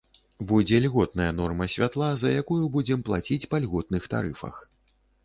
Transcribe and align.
Будзе 0.51 0.79
льготная 0.85 1.27
норма 1.39 1.67
святла, 1.73 2.07
за 2.21 2.31
якую 2.43 2.59
будзем 2.79 3.05
плаціць 3.11 3.47
па 3.53 3.61
льготных 3.67 4.09
тарыфах. 4.15 4.55